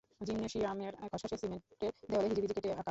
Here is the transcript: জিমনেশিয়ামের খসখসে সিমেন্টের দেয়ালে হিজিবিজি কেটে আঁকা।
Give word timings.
জিমনেশিয়ামের 0.21 0.93
খসখসে 1.03 1.37
সিমেন্টের 1.41 1.93
দেয়ালে 2.09 2.27
হিজিবিজি 2.29 2.53
কেটে 2.55 2.69
আঁকা। 2.69 2.79